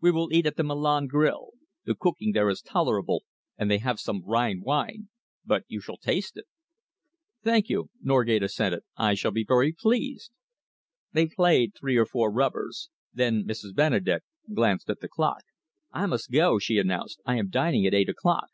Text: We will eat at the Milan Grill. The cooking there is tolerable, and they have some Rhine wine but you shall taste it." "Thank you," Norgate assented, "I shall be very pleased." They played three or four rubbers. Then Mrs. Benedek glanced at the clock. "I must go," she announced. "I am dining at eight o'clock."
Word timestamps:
We 0.00 0.12
will 0.12 0.32
eat 0.32 0.46
at 0.46 0.54
the 0.56 0.62
Milan 0.62 1.08
Grill. 1.08 1.50
The 1.84 1.96
cooking 1.96 2.30
there 2.30 2.48
is 2.48 2.62
tolerable, 2.62 3.24
and 3.58 3.68
they 3.68 3.78
have 3.78 3.98
some 3.98 4.22
Rhine 4.24 4.60
wine 4.60 5.08
but 5.44 5.64
you 5.66 5.80
shall 5.80 5.96
taste 5.96 6.36
it." 6.36 6.44
"Thank 7.42 7.68
you," 7.68 7.90
Norgate 8.00 8.44
assented, 8.44 8.84
"I 8.96 9.14
shall 9.14 9.32
be 9.32 9.42
very 9.42 9.72
pleased." 9.72 10.30
They 11.10 11.26
played 11.26 11.74
three 11.74 11.96
or 11.96 12.06
four 12.06 12.30
rubbers. 12.30 12.88
Then 13.12 13.42
Mrs. 13.42 13.74
Benedek 13.74 14.22
glanced 14.54 14.88
at 14.90 15.00
the 15.00 15.08
clock. 15.08 15.42
"I 15.90 16.06
must 16.06 16.30
go," 16.30 16.60
she 16.60 16.78
announced. 16.78 17.20
"I 17.26 17.34
am 17.34 17.50
dining 17.50 17.84
at 17.84 17.94
eight 17.94 18.08
o'clock." 18.08 18.50